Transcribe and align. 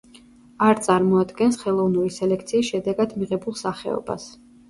არ 0.67 0.79
წარმოადგენს 0.85 1.59
ხელოვნური 1.65 2.15
სელექციის 2.17 2.71
შედეგად 2.73 3.15
მიღებულ 3.19 3.59
სახეობას. 3.63 4.29